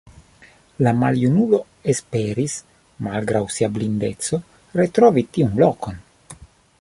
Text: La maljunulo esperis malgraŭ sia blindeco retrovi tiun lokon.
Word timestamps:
La 0.85 0.93
maljunulo 1.01 1.59
esperis 1.93 2.55
malgraŭ 3.09 3.43
sia 3.59 3.69
blindeco 3.79 4.43
retrovi 4.81 5.29
tiun 5.37 5.55
lokon. 5.65 6.05